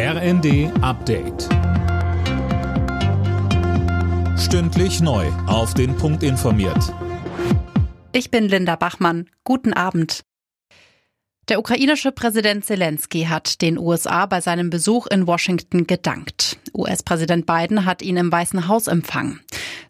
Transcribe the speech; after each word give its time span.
RND 0.00 0.70
Update. 0.80 1.48
Stündlich 4.38 5.00
neu. 5.00 5.26
Auf 5.48 5.74
den 5.74 5.96
Punkt 5.96 6.22
informiert. 6.22 6.94
Ich 8.12 8.30
bin 8.30 8.44
Linda 8.44 8.76
Bachmann. 8.76 9.28
Guten 9.42 9.72
Abend. 9.72 10.22
Der 11.48 11.58
ukrainische 11.58 12.12
Präsident 12.12 12.64
Zelensky 12.64 13.24
hat 13.24 13.60
den 13.60 13.76
USA 13.76 14.26
bei 14.26 14.40
seinem 14.40 14.70
Besuch 14.70 15.08
in 15.08 15.26
Washington 15.26 15.88
gedankt. 15.88 16.58
US-Präsident 16.74 17.46
Biden 17.46 17.84
hat 17.84 18.00
ihn 18.00 18.18
im 18.18 18.30
Weißen 18.30 18.68
Haus 18.68 18.86
empfangen. 18.86 19.40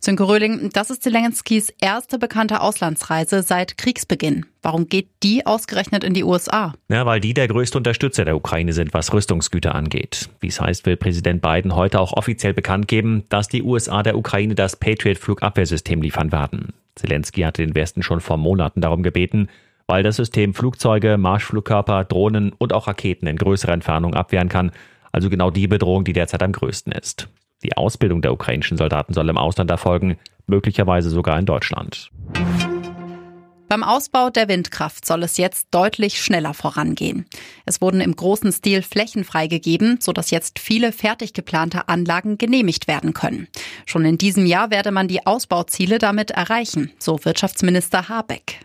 Sönke 0.00 0.28
Röhling, 0.28 0.70
das 0.72 0.90
ist 0.90 1.02
Zelenskys 1.02 1.72
erste 1.80 2.18
bekannte 2.18 2.60
Auslandsreise 2.60 3.42
seit 3.42 3.76
Kriegsbeginn. 3.78 4.46
Warum 4.62 4.88
geht 4.88 5.08
die 5.22 5.44
ausgerechnet 5.44 6.04
in 6.04 6.14
die 6.14 6.22
USA? 6.22 6.74
Ja, 6.88 7.04
weil 7.04 7.20
die 7.20 7.34
der 7.34 7.48
größte 7.48 7.78
Unterstützer 7.78 8.24
der 8.24 8.36
Ukraine 8.36 8.72
sind, 8.72 8.94
was 8.94 9.12
Rüstungsgüter 9.12 9.74
angeht. 9.74 10.28
Wie 10.40 10.46
es 10.46 10.60
heißt, 10.60 10.86
will 10.86 10.96
Präsident 10.96 11.42
Biden 11.42 11.74
heute 11.74 12.00
auch 12.00 12.12
offiziell 12.12 12.54
bekannt 12.54 12.86
geben, 12.86 13.24
dass 13.28 13.48
die 13.48 13.62
USA 13.62 14.02
der 14.02 14.16
Ukraine 14.16 14.54
das 14.54 14.76
Patriot-Flugabwehrsystem 14.76 16.00
liefern 16.00 16.30
werden. 16.30 16.74
Zelensky 16.94 17.42
hatte 17.42 17.64
den 17.64 17.74
Westen 17.74 18.02
schon 18.02 18.20
vor 18.20 18.36
Monaten 18.36 18.80
darum 18.80 19.02
gebeten, 19.02 19.48
weil 19.88 20.02
das 20.02 20.16
System 20.16 20.54
Flugzeuge, 20.54 21.18
Marschflugkörper, 21.18 22.04
Drohnen 22.04 22.52
und 22.52 22.72
auch 22.72 22.86
Raketen 22.86 23.26
in 23.26 23.36
größerer 23.36 23.72
Entfernung 23.72 24.14
abwehren 24.14 24.48
kann, 24.48 24.70
also 25.10 25.30
genau 25.30 25.50
die 25.50 25.66
Bedrohung, 25.66 26.04
die 26.04 26.12
derzeit 26.12 26.42
am 26.42 26.52
größten 26.52 26.92
ist. 26.92 27.28
Die 27.62 27.76
Ausbildung 27.76 28.22
der 28.22 28.32
ukrainischen 28.32 28.76
Soldaten 28.76 29.14
soll 29.14 29.28
im 29.28 29.38
Ausland 29.38 29.70
erfolgen, 29.70 30.18
möglicherweise 30.46 31.10
sogar 31.10 31.38
in 31.38 31.46
Deutschland. 31.46 32.10
Beim 33.68 33.82
Ausbau 33.82 34.30
der 34.30 34.48
Windkraft 34.48 35.04
soll 35.04 35.22
es 35.22 35.36
jetzt 35.36 35.68
deutlich 35.72 36.22
schneller 36.22 36.54
vorangehen. 36.54 37.26
Es 37.66 37.82
wurden 37.82 38.00
im 38.00 38.16
großen 38.16 38.50
Stil 38.50 38.80
Flächen 38.80 39.24
freigegeben, 39.24 39.98
sodass 40.00 40.30
jetzt 40.30 40.58
viele 40.58 40.90
fertig 40.90 41.34
geplante 41.34 41.86
Anlagen 41.86 42.38
genehmigt 42.38 42.88
werden 42.88 43.12
können. 43.12 43.46
Schon 43.84 44.06
in 44.06 44.16
diesem 44.16 44.46
Jahr 44.46 44.70
werde 44.70 44.90
man 44.90 45.06
die 45.06 45.26
Ausbauziele 45.26 45.98
damit 45.98 46.30
erreichen, 46.30 46.92
so 46.98 47.22
Wirtschaftsminister 47.22 48.08
Habeck. 48.08 48.60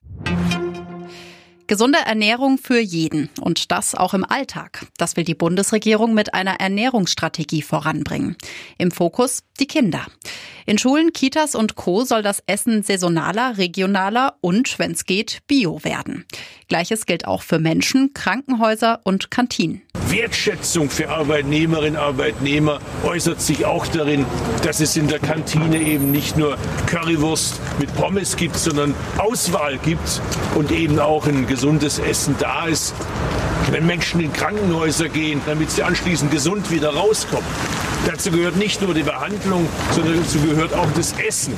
Gesunde 1.74 1.98
Ernährung 2.06 2.60
für 2.60 2.80
jeden 2.80 3.32
und 3.42 3.72
das 3.72 3.96
auch 3.96 4.14
im 4.14 4.24
Alltag. 4.24 4.86
Das 4.98 5.18
will 5.18 5.24
die 5.24 5.34
Bundesregierung 5.34 6.14
mit 6.14 6.36
einer 6.36 6.60
Ernährungsstrategie 6.60 7.64
voranbringen. 7.64 8.36
Im 8.78 8.92
Fokus 8.92 9.42
die 9.60 9.66
Kinder. 9.66 10.06
In 10.66 10.78
Schulen, 10.78 11.12
Kitas 11.12 11.56
und 11.56 11.76
Co. 11.76 12.06
soll 12.06 12.22
das 12.22 12.42
Essen 12.46 12.84
saisonaler, 12.84 13.58
regionaler 13.58 14.36
und, 14.42 14.80
wenn 14.80 14.92
es 14.92 15.06
geht, 15.06 15.40
bio 15.48 15.84
werden. 15.84 16.26
Gleiches 16.70 17.06
gilt 17.06 17.28
auch 17.28 17.42
für 17.42 17.60
Menschen, 17.60 18.14
Krankenhäuser 18.14 19.02
und 19.04 19.30
Kantinen. 19.30 19.82
Wertschätzung 20.08 20.90
für 20.90 21.10
Arbeitnehmerinnen 21.10 21.96
und 21.96 22.02
Arbeitnehmer 22.02 22.80
äußert 23.04 23.42
sich 23.42 23.66
auch 23.66 23.88
darin, 23.88 24.26
dass 24.64 24.80
es 24.80 24.96
in 24.96 25.08
der 25.08 25.20
Kantine 25.20 25.82
eben 25.82 26.12
nicht 26.12 26.38
nur 26.38 26.58
Currywurst 26.88 27.60
mit 27.80 27.94
Pommes 27.96 28.36
gibt, 28.36 28.58
sondern 28.58 28.96
Auswahl 29.18 29.78
gibt 29.80 30.22
und 30.56 30.72
eben 30.72 31.00
auch 31.00 31.28
ein 31.28 31.48
gesundes 31.48 32.00
Essen 32.00 32.36
da 32.40 32.68
ist. 32.68 32.94
Wenn 33.72 33.86
Menschen 33.86 34.20
in 34.20 34.32
Krankenhäuser 34.32 35.10
gehen, 35.10 35.42
damit 35.46 35.72
sie 35.72 35.84
anschließend 35.84 36.32
gesund 36.32 36.70
wieder 36.72 36.94
rauskommen. 36.94 37.48
Dazu 38.06 38.32
gehört 38.32 38.58
nicht 38.58 38.82
nur 38.82 38.94
die 38.94 39.04
Behandlung, 39.04 39.68
sondern 39.92 40.18
dazu 40.18 40.40
gehört 40.40 40.74
auch 40.74 40.92
das 40.96 41.14
Essen. 41.14 41.58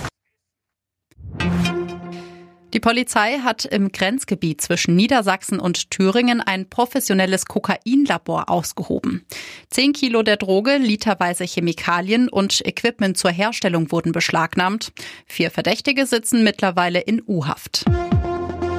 Die 2.76 2.82
Polizei 2.82 3.40
hat 3.40 3.64
im 3.64 3.94
Grenzgebiet 3.94 4.60
zwischen 4.60 4.98
Niedersachsen 4.98 5.62
und 5.62 5.92
Thüringen 5.92 6.42
ein 6.42 6.70
professionelles 6.70 7.46
Kokainlabor 7.46 8.50
ausgehoben. 8.50 9.26
Zehn 9.70 9.94
Kilo 9.94 10.24
der 10.24 10.36
Droge, 10.36 10.76
literweise 10.76 11.46
Chemikalien 11.46 12.28
und 12.28 12.66
Equipment 12.68 13.18
zur 13.18 13.32
Herstellung 13.32 13.94
wurden 13.94 14.12
beschlagnahmt. 14.12 14.92
Vier 15.26 15.52
Verdächtige 15.52 16.06
sitzen 16.06 16.44
mittlerweile 16.44 17.00
in 17.00 17.24
U-Haft. 17.26 17.86